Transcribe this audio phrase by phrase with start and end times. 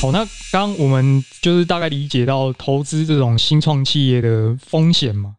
[0.00, 5.34] 好，那刚我们就是大概理解到投资这种新创企业的风险嘛，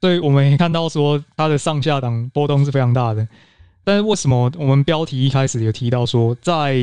[0.00, 3.26] 所以我们也看到说它的上下档波动是非常大的。
[3.82, 6.76] 但是为什么我们标题一开始有提到说，在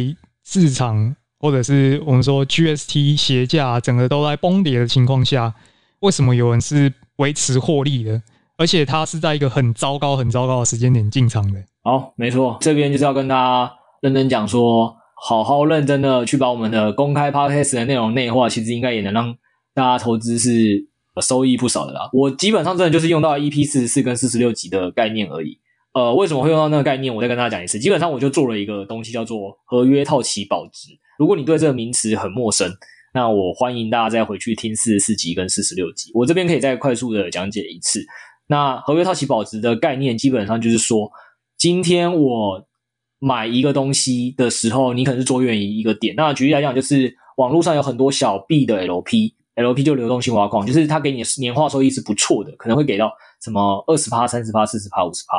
[0.43, 5.53] 市场或者是我们说 GST 鞋价整个都在崩跌的情况下，
[6.01, 8.21] 为什么有人是维持获利的？
[8.57, 11.63] 而且它是在一个很糟糕、很糟糕的时间点进场的。
[11.83, 14.97] 好，没错，这边就是要跟大家认真讲说。
[15.25, 19.33] 好好认真的去把我们的公开 podcast 的内容内化，其实应该也能让
[19.73, 20.85] 大家投资是
[21.21, 22.09] 收益不少的啦。
[22.11, 25.57] 我基本上真的就是用到 EP 四十四跟四十六集的概念而已。
[25.93, 27.15] 呃，为什么会用到那个概念？
[27.15, 27.79] 我再跟大家讲一次。
[27.79, 30.89] 基本上我就做了一个东西叫做合约套期保值。
[31.17, 32.69] 如果你对这个名词很陌生，
[33.13, 36.11] 那我欢迎大家再回去听四十四集跟四十六集。
[36.13, 38.05] 我这边可以再快速的讲解一次。
[38.47, 41.09] 那合约套期保值的概念，基本上就是说，
[41.57, 42.67] 今天我。
[43.25, 46.13] 买一个东西的时候，你可能是着眼于一个点。
[46.17, 53.09] 那举例来讲，就是网络上有很多小币的 LP，LP 就流动性挖矿，就是它给你的年化收益是不错的，可能会给到
[53.41, 55.37] 什么二十趴、三十趴、四十趴、五十趴。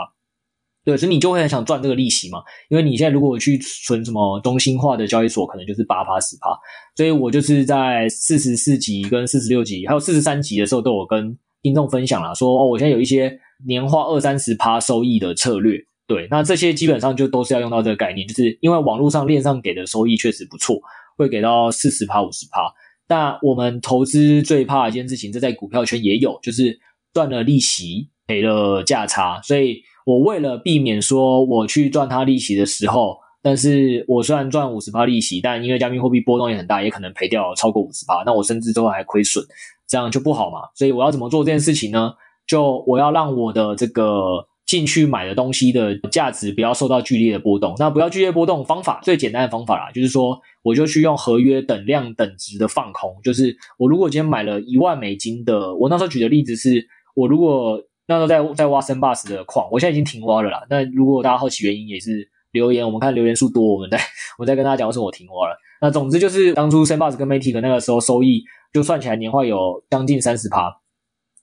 [0.82, 2.42] 对，所以你就会很想赚这个利息嘛。
[2.70, 6.48] 因为你现在如果去存什么中心化的交易所，可能就是八趴、十趴。
[6.96, 15.78] 所以我就是在四十四级跟四十六级，还有四十三级的时候，都有跟听众分享了，说哦，我现在有一些年化二三十趴收益的策略。
[16.06, 20.78] 对，那这些基本上就都是要用到这个概念，就是因为网络上链上给的收益确实不错，
[21.16, 22.70] 会给到四十趴、五十趴。
[23.06, 26.78] 但我们投资最怕一件事情，这在股票圈也有，就是
[27.14, 29.40] 赚了利息，赔了价差。
[29.40, 39.42] 所以我为了避免说我去赚它利息的时候，但是我虽然赚五十趴利息，但因为加密货币波动也很大，也可能赔掉超过五十趴，那我甚至都还亏损，
[39.86, 40.68] 这样就不好嘛。
[40.74, 42.12] 所以我要怎么做这件事情呢？
[42.46, 44.46] 就我要让我的这个。
[44.74, 60.66] 进去买的东西的价值不要受到剧烈的波动，那不要剧烈波动方法最简单的方法啦，就是说我就去用合约等量等值的放空，就是我如果今天买了一万美金的，我那时候举的例子是我如果那时候在在挖森巴斯的矿，我现在已经停挖了啦。
[60.68, 63.96] 那如果大家好奇原因，也是留言，我们看留言数多，我们再
[64.38, 65.56] 我再跟大家讲为什么我停挖了。
[65.80, 68.42] 那总之就是当初森巴斯跟 Matic 那个时候收益
[68.72, 70.68] 就算起来年化有将近三十趴，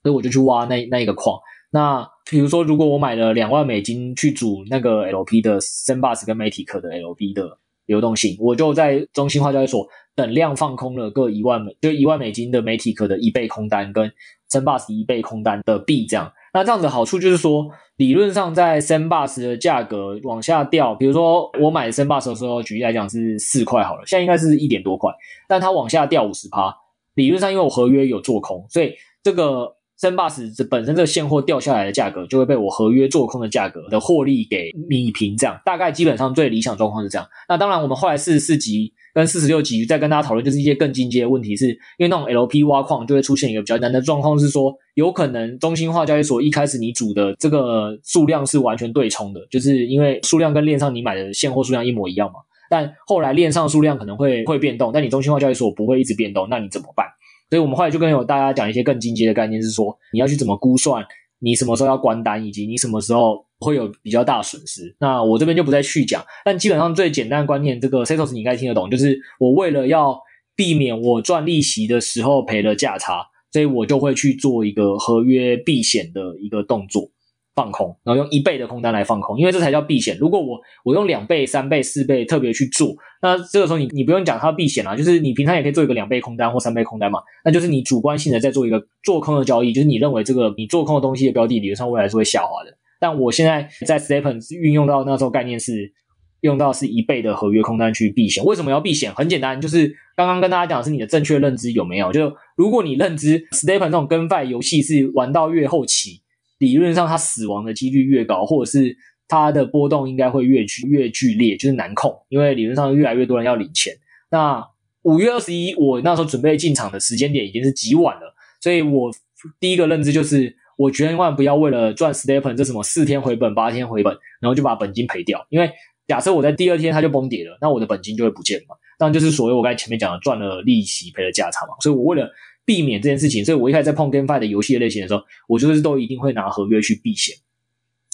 [0.04, 1.40] 所以我就去挖那那一个矿。
[1.74, 14.12] 那比如说，如果我买了两万美金去组那个 LP 的 s e n b u s 跟 Matic 的 LP 的流动性，我就在中心化交易所等量放空了各一万美，就一万美金的 Matic 的一倍空单跟
[14.50, 16.32] Sandbox 一倍空单的币这样。
[16.54, 25.10] 那这样的好处就是说，理论上在 Sandbox 的价格往下掉，比如说我买 Sandbox 的时候，举例来讲是四块好了，现在应该是一点多块，
[25.48, 26.76] 但它往下掉五十趴，
[27.14, 28.94] 理论上因为我合约有做空，所以
[29.24, 29.78] 这个。
[30.02, 37.28] Sandbox 这本身这个现货掉下来的价格，就会被我合约做空的价格的获利给弭平，这样大概基本上最理想状况是这样。
[37.48, 52.40] 那当然，我们后来四十四集跟四十六集再跟大家讨论，就是一些更进阶的问题是，是因为那种 LP 挖矿就会出现一个比较难的状况，是说有可能中心化交易所一开始你组的这个数量是完全对冲的，就是因为数量跟链上你买的现货数量一模一样嘛，
[52.72, 57.06] 但后来链上数量可能会会变动，但你中心化交易所不会一直变动，那你怎么办？
[57.52, 61.06] 所以我们后来就跟有大家讲一些更进阶的概念，是说你要去怎么估算
[61.40, 64.96] 你什么时候要关单，以及你什么时候会有比较大损失。
[65.00, 70.18] 那我这边就不再去讲，但基本上最简单的观念，这个 Setos 你应该听得懂，就是我为了要
[70.56, 77.10] 避免我赚利息的时候赔了价差，所以我就会去做一个合约避险的一个动作。
[77.54, 80.18] 放空，然后用一倍的空单来放空，因为这才叫避险。
[80.18, 92.78] 如果我我用两倍、三倍、四倍特别去做，那这个时候你你不用讲它避险啦，就是你平常也可以做一个两倍空单或三倍空单嘛，那就是你主观性的在做一个做空的交易，就是你认为这个你做空的东西的标的理论上未来是会下滑的。
[93.00, 95.92] 但我现在在 STEPN 运用到那时候概念是
[96.40, 98.44] 用到是一倍的合约空单去避险。
[98.46, 99.14] 为什么要避险？
[99.14, 102.12] 很简单，就是刚刚跟大家讲的是你的正确认知有没有？
[102.14, 106.21] 就如果你认知 STEPN 这种跟 FI 游戏是玩到越后期。
[106.62, 108.96] 理论上，它死亡的几率越高，或者是
[109.28, 113.92] 它的波动应该会越剧越剧烈，就是难控，因为理论上越来越多人要领钱。
[114.30, 114.64] 那
[115.02, 119.12] 五月二十一，我那时候准备进场的时间点已经是极晚了，所以我
[119.60, 125.44] 第一个认知就是，我千万不要为了赚 STEPN 这什么四天回本、八天回本，然后就把本金赔掉。
[125.50, 125.72] 因为
[126.08, 128.76] 假设我在第二天它就崩跌了，那我的本金就会不见嘛。
[129.00, 131.74] 当然就是所谓我刚才前面讲的赚了利息赔了价差嘛。
[131.80, 132.30] 所以我为了
[132.72, 137.36] 避免这件事情，所以我一开始在碰 GameFi 的游戏的类型的时候，我就是都一定会拿合约去避险，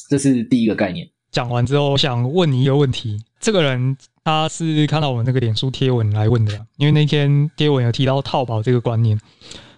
[0.10, 1.08] 这是第一个概念。
[1.30, 9.16] 讲完之后，我想问你一个问题：这个人他是看到我们那个脸书贴文来问的，因为那天贴文有提到套保这个观念，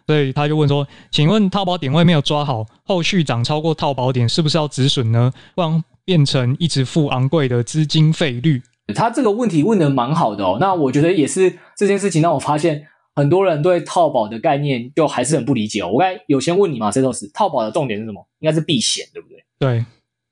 [0.07, 5.33] 所以他就问说：“请问套保点位没有抓好，后续涨超过套保点，是不是要止损呢？
[5.55, 8.61] 不然变成一直付昂贵的资金费率？”
[8.95, 10.57] 他这个问题问得蛮好的哦。
[10.61, 12.87] 那我觉得也是这件事情让我发现
[13.19, 15.89] 很多人对套保的概念就还是很不理解哦。
[15.91, 18.25] 我刚才有先问你嘛，Cetos，套保的重点是什么？
[18.39, 19.43] 应该是避险，对不对？
[19.59, 19.85] 对。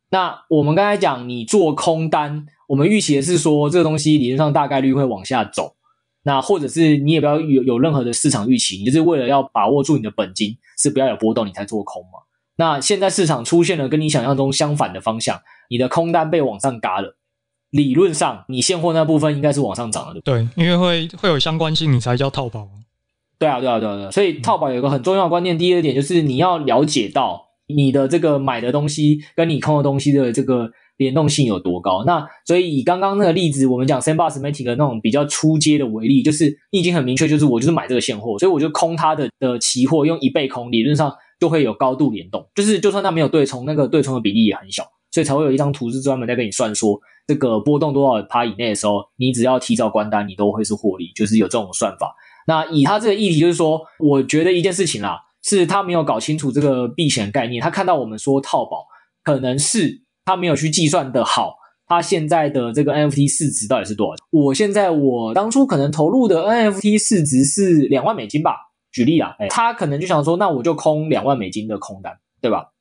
[0.10, 5.75] 那我们刚才讲，你做空单，我们预期的是说这个东西理论上大概率会往下走，
[6.24, 12.19] 那或者是你也不要有有任何的市场预期，你就是为了要把握住你的本金，是不要有波动你才做空嘛。
[12.56, 17.17] 那现在市场出现了跟你想象中相反的方向，你的空单被往上嘎了，
[17.72, 20.48] 理论上你现货那部分应该是往上涨的，对不对？
[20.56, 22.68] 对，因为会会有相关性，你才叫套保。
[23.40, 24.12] 对啊，对啊，对啊，对啊。
[24.12, 27.46] 所以套保有一个很重要的观念，第二点就是你要了解到。
[27.69, 32.06] 你的这个买的东西跟你空的东西的这个联动性有多高？
[32.06, 44.86] 那所以以刚刚那个例子，我们讲 Sandbox Matic 的那种比较初阶的为例，就是你已经很明确，就是我就是买这个现货，所以我就空它的的期货，用一倍空，理论上就会有高度联动，就是就算它没有对冲，那个对冲的比例也很小，
[45.18, 52.16] 所以才会有一张图是专门在跟你算说这个波动多少趴以内的时候，你只要提早关单，你都会是获利，就是有这种算法。
[52.46, 55.24] 那以他这个议题，就是说，我觉得一件事情啦。
[55.44, 58.86] 是他没有搞清楚这个避险概念，他看到我们说套保，
[59.24, 61.56] 可能是他没有去计算的好，
[61.88, 64.24] 他现在的这个 NFT 市值到底是多少？
[64.31, 68.58] 我现在我当初可能投入的 NFT 市值是两万美金吧，
[68.92, 72.72] 举例啊，哎，他可能就想说，那我就空两万美金的空单，对吧？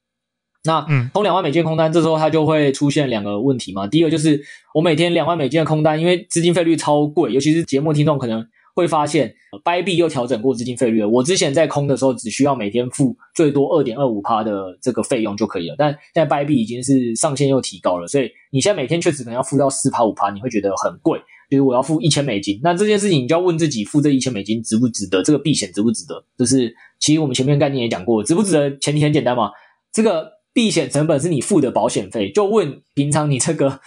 [0.67, 3.87] 那嗯，空两万美金的空单，这时候它就会出现两个问题嘛。
[3.87, 4.41] 第一个就是
[4.75, 8.47] 我每天两万美金的空单，因为资金费率超贵，尤其是节目听众可能。
[8.77, 9.35] 会发现
[9.65, 11.09] ，Bybit 又调整过资金费率了。
[11.09, 15.75] 我之前在空的时候，只需要每天付最多二点二五趴的这个费用就可以了。
[15.79, 21.19] 但现在 Bybit 已经是上限又提高了，所以你现在每天确实可能要付到四趴五趴，你会觉得很贵。
[21.49, 25.23] 就是我要付一千美金，那这件事情你就要问自己，付这一千美金值不值得？
[25.23, 26.23] 这个避险值不值得？
[26.37, 26.71] 就是
[27.01, 28.77] 其实我们前面概念也讲过，值不值得？
[28.77, 29.51] 前提很简单嘛，
[29.91, 32.33] 这个避险成本是你付的保险费。
[32.33, 33.81] 就问平常你这个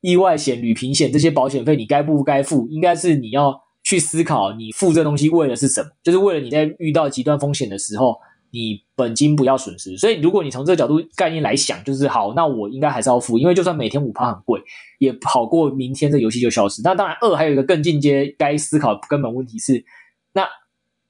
[0.00, 2.66] 意外险、旅平险这些保险费，你该不该付？
[2.68, 3.62] 应该是你要。
[3.86, 8.16] 去思考你付这东西为的是什么，就是为了你在遇到极端风险的时候，
[8.50, 9.94] 你本金不要损失。
[9.98, 14.58] 所以，如果你从这个角度概念来想，就是好，那我应该还是要付，因为就算每天五趴很贵，
[15.00, 16.80] 也好过明天这游戏就消失。
[16.82, 19.84] 那当然，二还有一个更进阶该思考根本问题是，
[20.32, 20.48] 那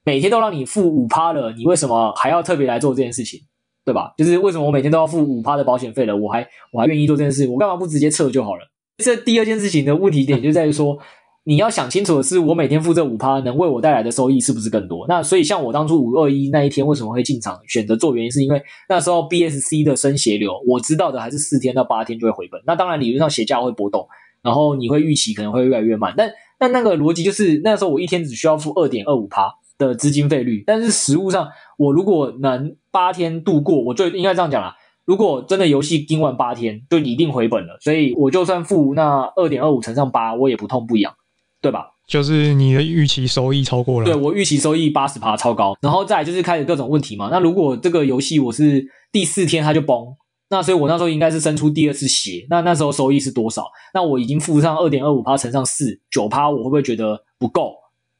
[0.04, 3.42] 每天都让你付五趴了，你为什么还要特别来做这件事情，
[3.84, 4.14] 对吧？
[4.16, 8.62] 就是为什么我每天都要付五趴的保险费了，我还我还愿意做这件事，我干嘛不直接撤就好了？
[8.98, 10.98] 这第二件事情的问题点就在于说。
[11.46, 15.04] 你要想清楚的是，我每天付这五趴能为我带来的收益是不是更多？
[15.06, 22.58] 那所以像我当初五二一那一天为什么会进场选择做，原因是因为那时候 BSC 的升斜流，我知道的还是四天到八天就会回本。
[22.66, 24.08] 那当然理论上鞋价会波动，
[24.42, 26.14] 然后你会预期可能会越来越慢。
[26.16, 29.54] 但但那个逻辑就是那时候我一天只需要付二点二五趴
[29.86, 31.48] 的资金费率，但是实物上
[31.78, 34.74] 我如果能八天度过，我最应该这样讲啦。
[35.04, 41.12] 如果真的游戏盯完八天就一定回本了，所以我就算付那二点二五乘上八，我也不痛不痒。
[41.60, 41.86] 对吧？
[42.06, 44.04] 就是你的预期收益超过了。
[44.04, 47.30] 对，我预期收益八十趴超高，然后再来就是开始各种问题嘛。
[47.30, 50.14] 那如果这个游戏我是第四天它就崩，
[50.50, 52.46] 那所以我那时候应该是生出第二次血。
[52.50, 53.64] 那那时候收益是多少？
[53.94, 57.72] 那我已经付上二点二五趴乘上四九趴，我会不会觉得不够？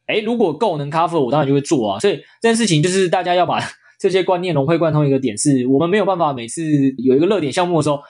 [0.07, 1.99] 诶，如果够能 cover，我当然就会做啊。
[1.99, 3.59] 所以这件事情就是大家要把
[3.99, 6.63] 这些观念融会贯通一个点是，我们没有办法每次
[6.99, 8.01] 有一个热点项目的时候。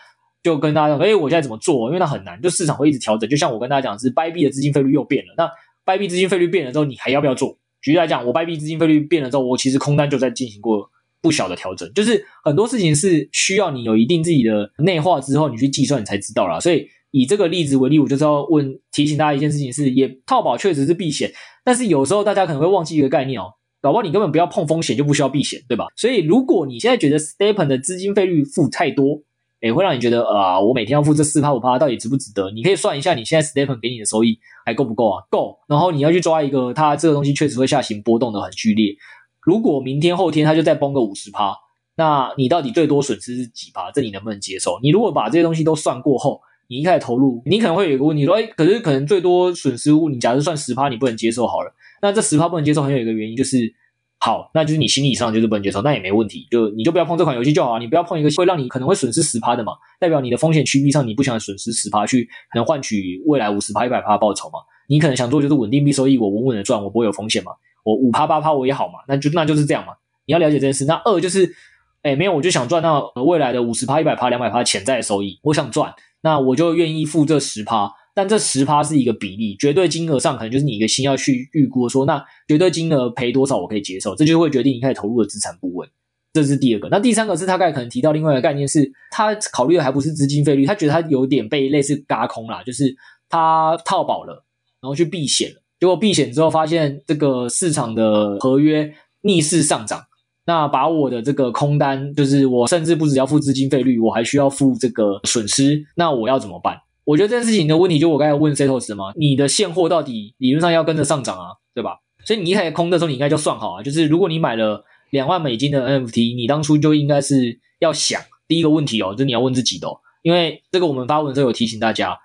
[0.44, 1.86] 就跟大家讲，哎，我现在怎么做？
[1.88, 3.26] 因为它很难，就市场会一直调整。
[3.30, 5.32] 就像我跟大家讲，是 Bybit 的资金费率又变了。
[5.38, 5.50] 那
[5.90, 7.56] Bybit 资金费率变了之后，你还要不要做？
[7.80, 10.86] 举例来讲，我 Bybit 资金费率变了之后，我其实空单就在进行过
[11.22, 11.90] 不小的调整。
[11.94, 16.60] 就是很多事情是需要你有一定自己的内化之后，你去计算，你才知道啦。
[16.60, 16.86] 所以
[17.16, 21.33] 以这个例子为例，我就是要问提醒大家一件事情是：也套保确实是避险，
[21.64, 25.87] 但是有时候大家可能会忘记一个概念哦，搞不好你根本不要碰风险就不需要避险，对吧？
[25.94, 29.23] 所以如果你现在觉得 STEPN 的资金费率付太多，
[29.61, 32.50] 也会让你觉得啊、我每天要付这四趴五趴，到底值不值得？
[32.50, 35.23] 你可以算一下，你现在 STEPN 给你的收益还够不够啊？
[35.30, 35.56] 够。
[35.68, 38.92] 然后你要去抓一个，它这个东西确实会下行波动的很剧烈。
[39.40, 41.54] 如果明天后天它就再崩个五十趴，
[41.97, 43.92] 那你到底最多损失是几趴？
[43.92, 44.80] 这你能不能接受？
[44.83, 51.75] 你如果把这些东西都算过后，你一开始投入，你可能会有一个问题说，哎，可是可能最多损失物，你假设算十趴，你不能接受好了。
[52.02, 53.73] 那这十趴不能接受，很有一个原因就是，
[54.18, 67.52] 好，那就是你心理上就是不能接受，那也没问题，就你就不要碰这款游戏就好，你不要碰一个会让你可能会损失十趴的嘛，代表你的风险趋避上你不想损失十趴去可能换取未来五十趴、一百趴报酬嘛，你可能想做就是稳定币收益，我稳稳的赚，我不会有风险嘛，
[67.85, 69.94] 我五趴八趴我也好嘛，那就那就是这样嘛，
[70.26, 70.85] 你要了解这件事。
[70.87, 71.54] 那二就是，
[72.02, 75.94] 哎，没有，我就想赚到未来的五十趴、一百趴、两百趴潜在的收益，我想赚。
[76.25, 85.87] 那我就愿意付这十趴，但这十趴是一个比例，绝对金额上可能就是你一个心要去预估说，那绝对金额赔多少我可以接受，这就会决定你开始投入的资产部位。
[86.33, 86.88] 这是第二个。
[86.88, 92.97] 那第三个是他刚才可能提到另外一个概念是，他考虑的还不是资金费率，他觉得他有点被类似轧空啦，就是
[93.28, 94.47] 他套保了，
[94.81, 100.00] 然后去避险了，结果避险之后发现这个市场的合约逆势上涨。
[100.46, 106.80] 那把我的这个空单，就是我甚至不只要付资金费率，我还需要付这个损失，那我要怎么办？
[107.04, 112.00] 我觉得这件事情的问题，就我刚才问 Setos 嘛，你的现货到底理论上要跟着上涨啊，对吧？
[112.24, 119.88] 所以你一开始空的时候，你应该就算好啊，就是如果你买了两万美金的 NFT，你当初就应该是要想第一个问题哦，就是你要问自己的，
[120.22, 122.18] 因为这个我们发文的时候有提醒大家，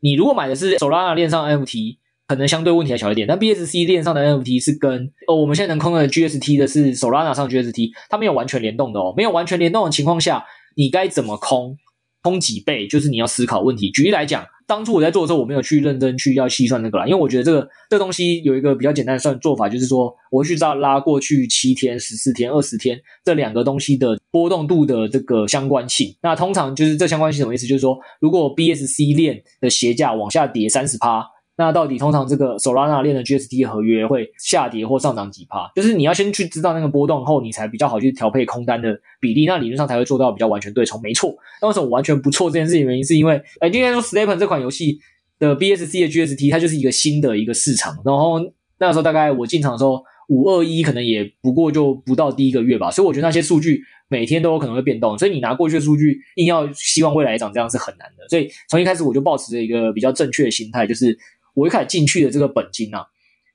[0.00, 1.98] 你如果买的是 Solana 链上 NFT。
[2.28, 10.44] 可能相对问题还小一点，但 BSC 链上的 NFT 是跟哦我们现在能空的 GST 的是 Solana 上 GST，它没有完全联动的哦，没有完全联动的情况下，
[10.76, 11.78] 你该怎么空，
[12.22, 13.90] 空几倍，就是你要思考问题。
[13.90, 26.14] 举例来讲，当初我在做的时候，我没有去认真去要细算那个啦，因为我觉得这个这个东西有一个比较简单的算做法，就是说我会去拉拉过去七天、十四天、二十天这两个东西的波动度的这个相关性。
[26.22, 27.66] 那通常就是这相关性什么意思？
[27.66, 31.24] 就是说，如果 BSC 链的鞋价往下跌三十趴。
[31.60, 35.68] 那到底通常这个 Solana 链的 GST 合约会下跌或上涨几趴？
[35.74, 41.02] 就是你要先去知道那个波动后，你才比较好去调配空单的比例，那理论上才会做到比较完全对冲。
[41.02, 42.86] 没错，那为什么我完全不错这件事情？
[42.86, 45.00] 原因是因为，哎，今天说 STEPN 这款游戏
[45.40, 48.38] 的 BSC 的 GST 它就是一个新的一个市场，然后
[48.78, 58.28] 那时候大概我进场的时候五二一可能也不过就不到第一个月吧，所以我觉得那些数据每天都有可能会变动，所以你拿过去的数据硬要希望未来涨这样是很难的。
[58.28, 61.18] 所以从一开始我就抱持着一个比较正确的心态，就是。
[61.58, 63.04] 我一开始进去的这个本金啊，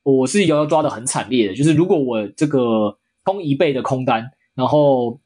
[0.03, 1.55] 我是摇摇抓的很惨烈的。
[1.55, 5.21] 就是如果我这个空一倍的空单，然后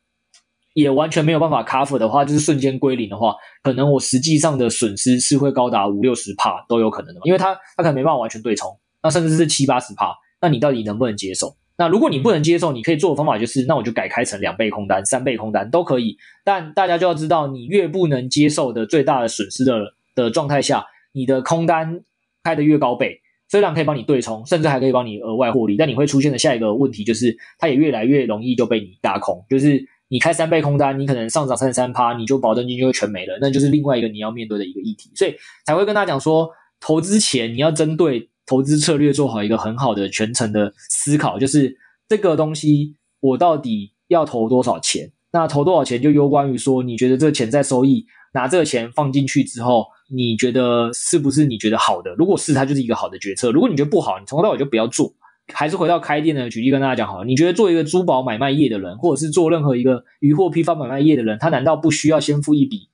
[0.76, 7.22] 也完全没有办法 cover 的话，就是瞬间归零的话，可能我实际上的损失是会高达五六十帕都有可能的。
[7.24, 10.14] 因为它它可能没办法完全对冲，那甚至是七八十帕。
[10.40, 11.58] 那你到底能不能接受？
[11.80, 16.16] 那如果你不能接受，你可以做的方法就是，那我就改开成两倍空单、三倍空单都可以。
[16.44, 22.04] 但大家就要知道，你越不能接受的最大的损失的的状态下，你的空单。
[22.48, 29.46] 开的越高倍，虽然可以帮你对冲，甚至还可以帮你额外获利，但你会出现的下一个问题就是，它也越来越容易就被你轧空。
[29.50, 35.12] 就是你开三倍空单，你可能上涨三十三趴，你就保证金就会全没了，那就是另外一个你要面对的一个议题。
[35.14, 35.36] 所以
[35.66, 36.50] 才会跟大家讲说，
[36.80, 41.78] 投资前你要针对投资策略做好一个很好的全程的思考，就是
[42.08, 45.12] 这个东西我到底要投多少钱？
[45.38, 49.86] 那投多少钱就攸关于说，你觉得这个潜在收益，拿这个钱放进去之后。
[50.10, 52.16] 你觉得是不是你觉得好的？
[52.16, 53.52] 如果是，它就是一个好的决策。
[53.52, 55.14] 如果你觉得不好，你从头到尾就不要做。
[55.54, 57.26] 还是回到开店的举例跟大家讲好了。
[57.26, 62.88] 你觉得做一个珠宝买卖业的人，或者是做任何一个鱼货批发买卖业的人，他难道不需要先付一笔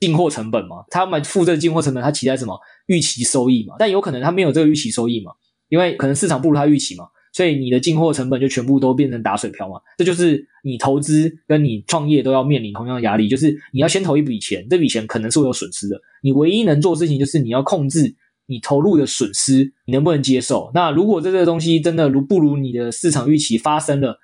[0.00, 0.84] 进货成本吗？
[0.90, 2.58] 他们付这进货成本，他期待什么？
[2.86, 3.76] 预期收益嘛。
[3.78, 5.30] 但有可能他没有这个预期收益嘛，
[5.68, 7.06] 因为可能市场不如他预期嘛。
[7.36, 9.78] 所以你的进货成本就全部都变成打水漂嘛？
[9.98, 16.00] 这就是你投资跟你创业都要面临同样的压力，就是你要先投一笔钱，这笔钱可能是会有损失的。
[16.22, 18.14] 你唯一能做的事情就是你要控制
[18.46, 20.70] 你投入的损失，你能不能接受？
[20.72, 24.18] 那如果这个东西真的如不如你的市场预期发生了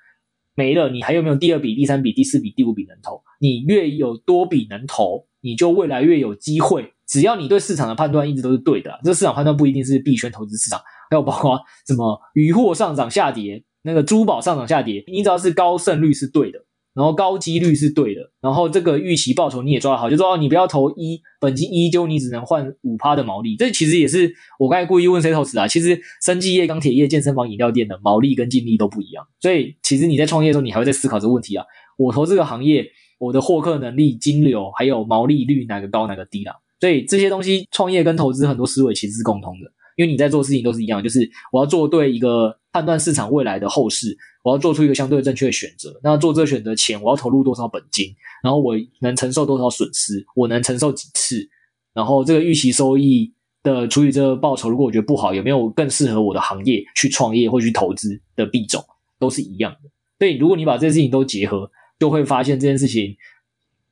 [0.55, 3.21] 没了，你还有没有第二笔、第三笔、第四笔、第五笔能投？
[3.39, 6.91] 你越有多笔能投，你就未来越有机会。
[7.05, 10.81] 只要你对市场的判断一直都是对的，这个市场判断不一定是币圈投资市场。
[11.13, 16.57] 还有包括什么鱼货上涨下跌，那个珠宝上涨下跌，你只要是高胜率是对的，
[16.95, 23.55] 然后高几率是对的，然后这个预期报酬你也抓得好，就说哦，你不要投一本金一，就你只能换五趴的毛利。
[23.55, 31.63] 这其实也是我刚才故意问 Setos 啊，其实生技业、钢铁业、健身房、饮料店的毛利跟净利都不一样，所以其实你在创业的时候，你还会在思考这个问题啊。
[31.97, 32.87] 我投这个行业，
[33.19, 36.53] 我的获客能力、金流还有毛利率哪个高哪个低啦？
[36.79, 39.71] 所以这些东西创业跟投资很多思维其实是共通的。
[39.95, 45.99] 因为你在做事情都是一样，就是我要做对一个判断市场未来的后市，我要做出一个相对正确的选择。
[46.03, 51.47] 那做这个选择前，我要投入多少本金，然后我能承受多少损失，我能承受几次，
[51.93, 53.31] 然后这个预期收益
[53.61, 58.83] 的除以这个报酬，如果我觉得不好，有没有更适合我的行业去创业或去投资的币种，
[59.19, 59.89] 都是一样的。
[60.19, 61.69] 所以如果你把这些事情都结合，
[61.99, 63.15] 就会发现这件事情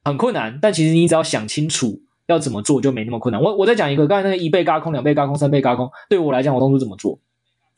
[0.04, 2.02] 很困难，但其实你只要想清楚。
[2.32, 3.42] 要怎么做就没那么困难。
[3.42, 7.20] 我我再讲一个，刚才那个一倍嘎空、两倍嘎空、三倍嘎空，对我来讲，我当初怎么做？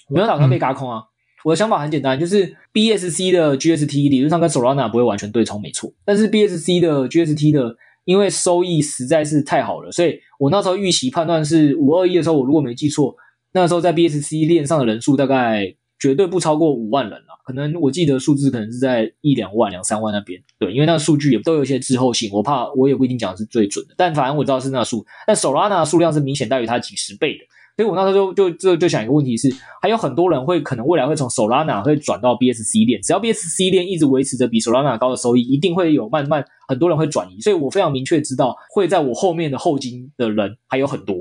[0.10, 1.00] 我没有打算被嘎空啊。
[1.00, 1.08] 嗯、
[1.46, 5.92] 我的想法很简单，就是 BSC 的 GST 理论上跟 Solana 不会完全对冲，没错。
[6.06, 13.16] 但是 BSC 的 GST 的因为收益实在是太好了，所以我那时候预期判断是五二一的时候，我如果没记错，
[13.54, 17.33] 那时候在 BSC 链上的人数大概绝对不超过五万人了。
[17.44, 27.44] 可能我记得数字可能是在一两万、两三万那边，对，因为那个数据也都有一些滞后性，我怕我也不一定讲的是最准的，但反正我知道是那数，但 Solana 的数量是明显大于它几十倍的，
[27.76, 41.18] 所以我那时候就就就就想一个问题是，还有很多人会可能未来会从 Solana 会转到 BSC 链，只要 BSC 链一直维持着比 Solana 高的收益，一定会有慢慢很多人会转移，所以我非常明确知道会在我后面的后金的人还有很多，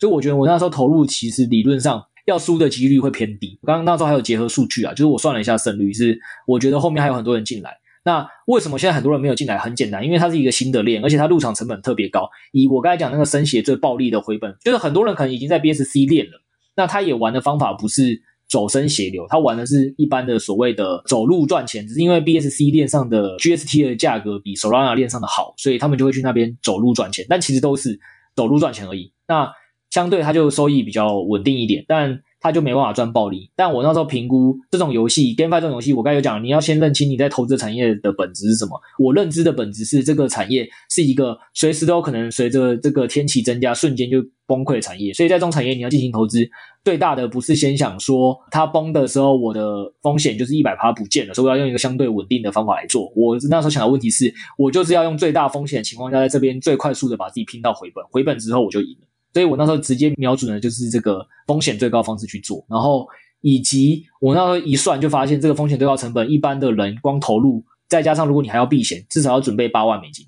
[0.00, 2.02] 所以我觉得我那时候投入其实理论上。
[2.26, 3.58] 要输的几率会偏低。
[3.64, 7.74] 刚刚那时候还有结合数据啊，就是我算了一下胜率，是我觉得后面还有很多人进来。
[8.04, 9.58] 那为什么现在很多人没有进来？
[9.58, 12.28] 很简单，因为它是一个新的链，而且它入场成本特别高。
[12.52, 16.40] 以我刚才讲那个生协最暴利的回本，就是很多人可能已经在 BSC 链了，
[16.76, 27.26] 那他也玩的方法不是走生协流，他玩的是一般的所谓的走路赚钱，只是因为 BSC 链上的 GST 的价格比 Solana 链上的好，所以他们就会去那边走路赚钱。
[27.28, 27.98] 但其实都是
[28.36, 29.12] 走路赚钱而已。
[29.26, 29.50] 那
[29.96, 33.50] 相对它就收益比较稳定一点，但它就没办法赚暴利。
[33.56, 38.78] 但我那时候评估这种游戏，GameFi 这种游戏，我刚才有讲，你要先认清你在投资产业的本质是什么。
[38.98, 46.46] 我认知的本质是这个产业是一个随时都有可能随着这个天气增加瞬间就崩溃的产业，所以在这种产业你要进行投资，
[46.84, 53.10] 最大的不是先想说它崩的时候我的风险就是一百趴不见了，所以我要用一个相对稳定的方法来做。
[53.16, 59.06] 我那时候想的问题是，我就是要用最大风险的情况下，在这边最快速的把自己拼到回本，回本之后我就赢了。
[59.36, 63.06] 所以我那时候直接瞄准的就是这个风险最高方式去做，然后
[63.42, 70.26] 以及我那时候一算就发现，这个风险最高成本，一般的人光投入，再加上如果你还要避险，至少要准备八万美金。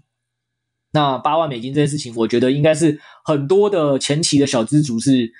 [0.92, 5.32] 那八万美金这件事情，我觉得应该是很多的前期的小资族是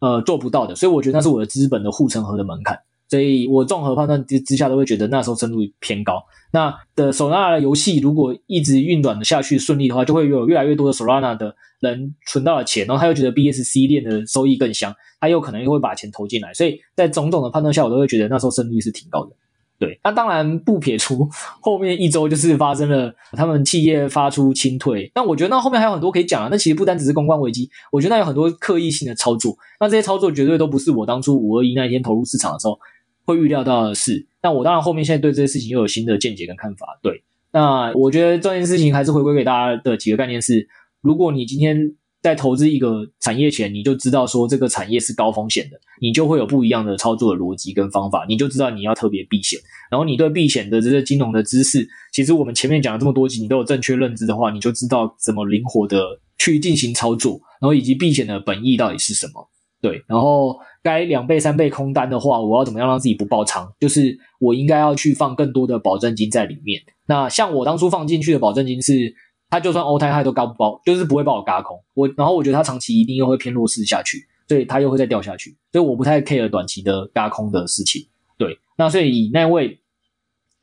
[0.00, 2.76] 呃做不到的，所以我觉得那是我的资本的护城河的门槛。
[3.12, 6.14] 所以我综合判断之之下，都会觉得那时候胜率偏高。
[6.50, 11.54] 那的 Solana 的游戏如果一直运转的下去顺利的话，就会有越来越多的 Solana 的。
[11.82, 19.32] 人存到了钱，然后他又觉得 BSC 链的收益更香，他又可能又会把钱投进来，所以在种种的判断下，我都会觉得那时候胜率是挺高的。
[19.80, 21.28] 对，那当然不撇除
[21.60, 26.48] 后面一周就是发生了他们企业发出清退，但我觉得那后面还有很多可以讲啊。
[26.52, 32.78] 那其实不单只是公关危机，我觉得那有很多刻意性的操作，那这些操作绝对都不是我当初五二一那一天投入市场的时候
[33.24, 34.26] 会预料到的事。
[34.42, 36.98] 那我当然后面现在对这些事情又有新的见解跟看法。
[37.02, 40.68] 对，那我觉得这件事情还是回归给大家的几个概念是：
[41.00, 49.58] 如果你今天在投资一个产业前，你就知道说这个产业是高风险的，你就会有不一样的操作的逻辑跟方法，你就知道你要特别避险。
[49.90, 56.00] 然后你对避险的这些金融的知识，其实我们前面讲了这么多集，你都有正确认知的话，你就知道怎么灵活的
[56.38, 59.48] 去进行操作，然后以及避险的本意到底是什么。
[59.82, 63.70] 对，然后该两倍三倍空单的话，我要怎么样让自己不爆仓？
[63.78, 66.80] 就是我应该要去放更多的保证金在里面。
[67.06, 69.14] 那像我当初放进去的保证金是。
[69.52, 71.78] 它就算欧泰，他都高不爆，就是不会把我嘎空。
[71.92, 75.54] 我然后我觉得它长期一定又会偏弱势下去，所以它又会再掉下去。
[75.70, 78.00] 所以我不太 care 短期的嘎空的事情。
[78.38, 79.78] 对，那所以以那位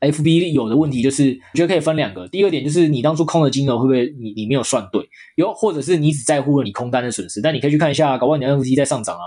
[0.00, 2.26] FB 有的问题就是，我觉得可以分两个。
[2.28, 7.40] 第二点就是你当初空的金额会不会你你没有算对，又或者是你只在乎了你空单的损失。
[7.40, 9.22] 但你可以去看一下，搞不好你的 NFT 在上涨啊，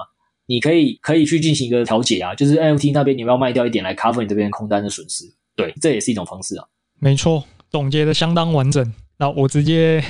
[0.48, 5.26] 你可以可以去进行一个调节啊，就是 NFT 那边你要卖掉一点来 cover 你这边空单的损失。
[5.56, 6.66] 对，这也是一种方式啊。
[7.00, 8.94] 没错，总结的相当完整。
[9.18, 10.04] 那我直接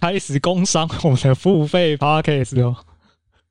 [0.00, 2.76] 开始工商我们的付费 Podcast 哦。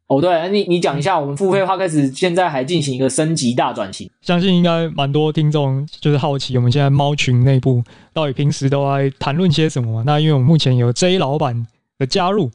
[0.08, 10.04] 哦，对，你你讲一下，我们付费 Podcast 现在还进行一个升级大转型，相信应该蛮多听众就是好奇，我们现在猫群内部到底平时都在谈论些什么嘛？
[10.06, 11.68] 那因为我们目前有 J 老板
[11.98, 12.50] 的加入，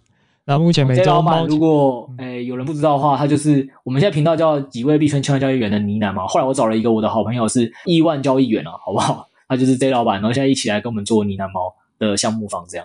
[0.46, 6.26] 那目前每周猫、哦、如果诶、欸、有人不知道的话，他就是我们现在频道叫几位币圈千万交易员的呢喃嘛。
[6.26, 9.28] 后来我找了一个我的好朋友是亿万交易员啊，好不好？
[9.48, 11.74] 他就是 J 老板，然后现在一起来跟我们做呢喃猫。
[11.98, 12.84] 的项目方这样，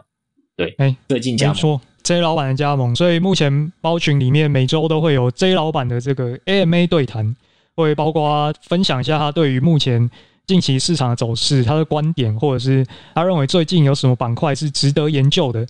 [0.55, 7.35] 对，哎、欸，最近加盟，没错，J 老板的加盟，所以目前猫群里面每周都会有 J 老板的这个 AMA 对谈，
[7.75, 10.09] 会包括分享一下他对于目前
[10.45, 15.67] 近期市场的走势，他的观点，或者是他认为最近有什么板块是值得研究的。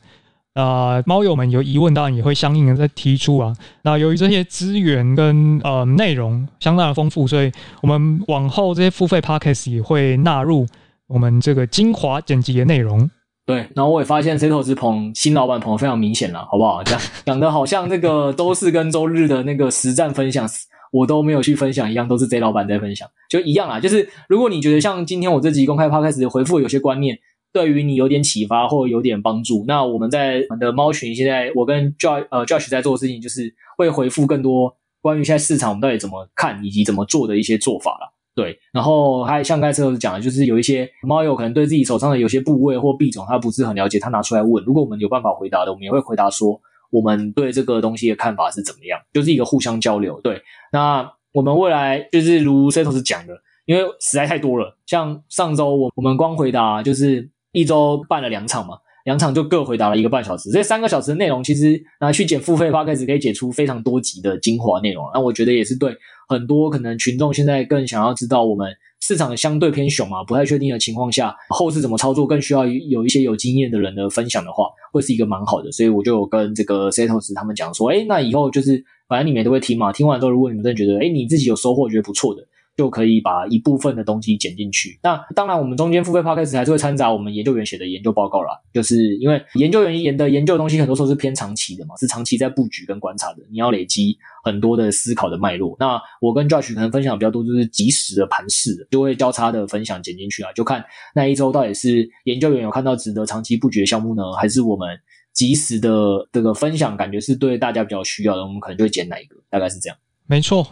[0.54, 3.56] 啊、猫友们有疑问，当然也会相应的再提出啊。
[3.84, 10.66] 那由于这些资源跟呃内容相当的丰富，所以我们往后这些付费 Podcast 也会纳入
[11.08, 13.08] 我们这个精华剪辑的内容。
[13.48, 16.84] 对，然后我也发现 C 投资捧新老板捧得非常明显了，好不好？
[16.84, 20.46] 讲 讲的好像那个周四跟周日的那个实战分享，
[20.92, 23.80] 我都没有去分享一样，都是 Z 老板在分享，就一样啦。
[23.80, 27.18] 就是如果你觉得像今天我这集公开 Podcast 回复有些观念
[27.54, 38.17] 对于你有点启发或有点帮助，那我们在我们的猫群现在我跟 Josh 呃 Josh 在做的事情就是会回复更多关于现在市场我们到底怎么看以及怎么做的一些做法了。
[38.38, 50.22] 对，然后还像刚才讲的，就是有一些猫友可能对自己手上的有些部位或币种他不是很了解，他拿出来问，如果我们有办法回答的，我们也会回答说我们对这个东西的看法是怎么样，就是一个互相交流。
[50.22, 50.40] 对，
[50.72, 53.34] 那我们未来就是如 Setos 讲的，
[53.66, 58.78] 因为实在太多了，像上周我我们光回答就是一周办了两场嘛。
[59.08, 65.10] 两场就各回答了一个半小时，这三个小时的内容其实拿去剪付费 p o d c 可以剪出非常多集的精华内容。
[65.14, 65.96] 那我觉得也是对
[66.28, 68.68] 很多可能群众现在更想要知道我们
[69.00, 75.72] 市场相对偏熊嘛，不太确定的情况下，后市怎么操作，更需要有一些有经验的人的分享的话，会是一个蛮好的。
[75.72, 82.46] 所以我就跟这个 Setos 他们讲说，诶，那以后就是反正你们也都会听嘛，听完之后如果你们真的觉得，诶，你自己有收获，觉得不错的。
[82.78, 85.00] 就可以把一部分的东西剪进去。
[85.02, 88.52] 那当然，我们中间付费 podcast 还是会掺杂我们研究员写的研究报告啦。
[88.72, 93.40] 就是因为研究员研的研究的东西很多时候是偏长期的嘛，是长期在布局跟观察的。
[93.50, 95.76] 你要累积很多的思考的脉络。
[95.80, 100.54] 那我跟 Josh 可能分享比较多，就是即时的盘势，就会交叉的分享剪进去啊。
[100.54, 100.86] 就看
[101.16, 104.88] 那一周到底是研究员有看到值得长期布局的项目呢，还是我们
[105.34, 109.98] 即时的这个分享感觉是对大家比较需要的，我们可能就会剪哪一个，大概是这样。
[110.28, 110.68] 没错。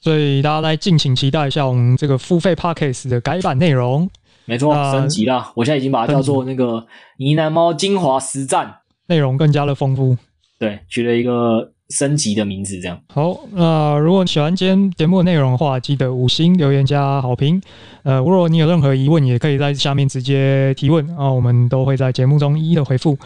[0.00, 4.08] 所以大家来敬请期待一下我们这个付费 Podcast 的改版内容。
[4.44, 5.52] 没错，升级了。
[5.54, 6.86] 我现在已经把它叫做那个
[7.18, 8.76] 呢喃猫精华实战，
[9.08, 10.16] 内容更加的丰富。
[10.58, 12.98] 对，取了一个升级的名字，这样。
[13.12, 17.60] 好，那如果你喜欢今天节目的内容的话，记得五星留言加好评。
[18.04, 23.18] 呃，如果你有任何疑问，也可以在下面直接提问啊，我们都会在节目中一一的回复。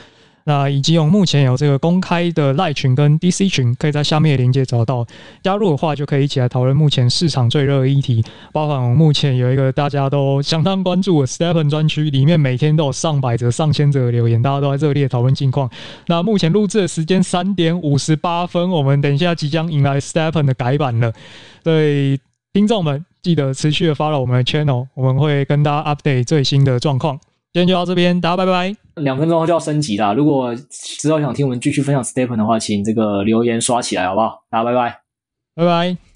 [0.45, 5.07] 那以及我们目前有这个公开的赖群跟 DC 群，可以在下面的链接找到。
[5.43, 8.25] 加入的话，就可以一起来讨论目前市场最热的议题。
[8.53, 15.71] 包含我们目前有一个大家都相当关注的 Stephen 专区，里面每天都有上百则、上千则的留言，大家都在热烈讨论近况。
[16.07, 21.13] 那目前录制的时间三点五十八分，我们等一下即将迎来 Stephen 的改版了。
[21.63, 22.19] 所以
[22.53, 27.19] 听众们记得持续的 follow 我们的 channel，我们会跟大家 update 最新的状况。
[27.53, 28.75] 今天就到这边，大家拜拜。
[28.97, 30.55] 两分钟后就要升级啦，如果
[30.99, 34.43] 之后想听我们继续分享 Stephen 的话，请这个留言刷起来好不好？
[34.51, 35.01] 大家拜拜，
[35.55, 36.12] 拜拜。